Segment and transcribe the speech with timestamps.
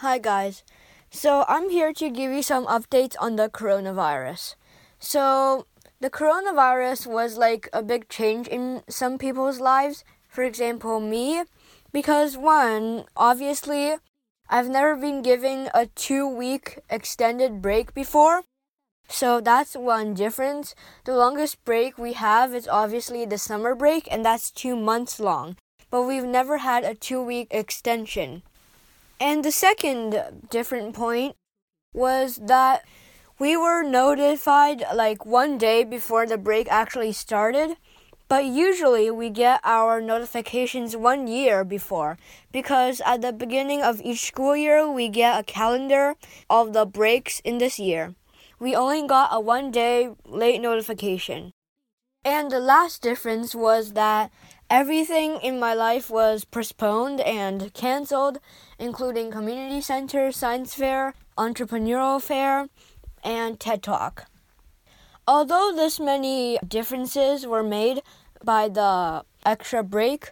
[0.00, 0.62] Hi, guys.
[1.10, 4.54] So, I'm here to give you some updates on the coronavirus.
[4.98, 5.66] So,
[6.00, 10.02] the coronavirus was like a big change in some people's lives.
[10.26, 11.44] For example, me,
[11.92, 13.96] because one, obviously,
[14.48, 18.44] I've never been given a two week extended break before.
[19.06, 20.74] So that's one difference.
[21.04, 25.58] The longest break we have is obviously the summer break, and that's two months long.
[25.90, 28.44] But we've never had a two week extension.
[29.20, 31.36] And the second different point
[31.92, 32.82] was that
[33.38, 37.76] we were notified like one day before the break actually started.
[38.28, 42.16] But usually we get our notifications one year before
[42.50, 46.14] because at the beginning of each school year we get a calendar
[46.48, 48.14] of the breaks in this year
[48.60, 51.52] we only got a one day late notification.
[52.22, 54.30] And the last difference was that
[54.70, 58.38] everything in my life was postponed and canceled,
[58.78, 62.68] including community center, science fair, entrepreneurial fair,
[63.24, 64.26] and TED Talk.
[65.26, 68.00] Although this many differences were made
[68.44, 70.30] by the extra break,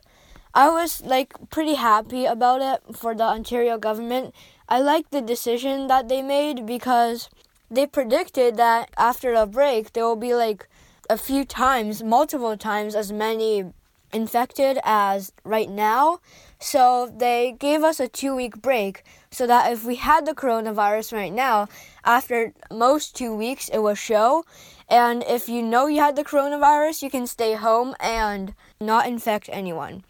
[0.55, 4.35] I was like pretty happy about it for the Ontario government.
[4.69, 7.29] I like the decision that they made because
[7.71, 10.69] they predicted that after the break there will be like
[11.11, 13.65] a few times, multiple times as many
[14.13, 16.21] infected as right now.
[16.59, 21.13] So they gave us a two week break so that if we had the coronavirus
[21.13, 21.69] right now,
[22.05, 24.45] after most two weeks, it will show.
[24.89, 29.49] And if you know you had the coronavirus, you can stay home and not infect
[29.53, 30.05] anyone.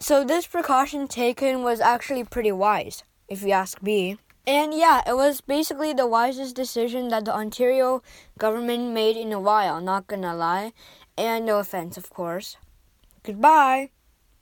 [0.00, 4.18] So this precaution taken was actually pretty wise, if you ask me.
[4.46, 8.02] And yeah, it was basically the wisest decision that the Ontario
[8.36, 10.72] government made in a while, not gonna lie.
[11.16, 12.56] And no offense, of course.
[13.24, 13.90] Goodbye.